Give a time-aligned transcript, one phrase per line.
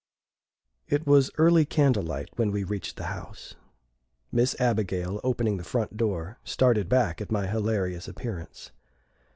[0.87, 3.53] It was early candle light when we reached the house.
[4.31, 8.71] Miss Abigail, opening the front door, started back at my hilarious appearance.